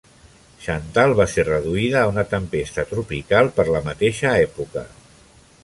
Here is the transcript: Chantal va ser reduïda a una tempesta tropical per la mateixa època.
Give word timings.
Chantal 0.61 1.11
va 1.19 1.27
ser 1.33 1.43
reduïda 1.49 1.99
a 1.99 2.07
una 2.13 2.25
tempesta 2.33 2.87
tropical 2.95 3.53
per 3.61 3.67
la 3.75 3.85
mateixa 3.91 4.35
època. 4.51 4.87